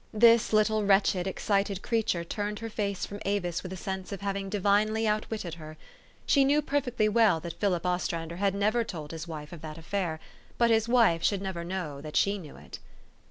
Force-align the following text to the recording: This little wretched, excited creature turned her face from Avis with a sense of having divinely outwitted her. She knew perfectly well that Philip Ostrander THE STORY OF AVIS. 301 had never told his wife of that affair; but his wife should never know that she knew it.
This 0.15 0.51
little 0.51 0.83
wretched, 0.83 1.27
excited 1.27 1.83
creature 1.83 2.23
turned 2.23 2.57
her 2.57 2.71
face 2.71 3.05
from 3.05 3.19
Avis 3.23 3.61
with 3.61 3.71
a 3.71 3.77
sense 3.77 4.11
of 4.11 4.21
having 4.21 4.49
divinely 4.49 5.07
outwitted 5.07 5.53
her. 5.61 5.77
She 6.25 6.43
knew 6.43 6.59
perfectly 6.63 7.07
well 7.07 7.39
that 7.41 7.59
Philip 7.59 7.85
Ostrander 7.85 8.33
THE 8.33 8.39
STORY 8.39 8.47
OF 8.47 8.53
AVIS. 8.55 8.57
301 8.57 8.61
had 8.63 8.73
never 8.73 8.83
told 8.83 9.11
his 9.11 9.27
wife 9.27 9.53
of 9.53 9.61
that 9.61 9.77
affair; 9.77 10.19
but 10.57 10.71
his 10.71 10.89
wife 10.89 11.21
should 11.23 11.43
never 11.43 11.63
know 11.63 12.01
that 12.01 12.15
she 12.15 12.39
knew 12.39 12.55
it. 12.55 12.79